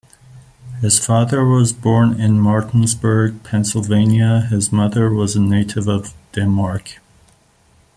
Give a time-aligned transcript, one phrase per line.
[0.79, 6.97] His father was born in Martinsburg, Pennsylvania; his mother was a native of Denmark.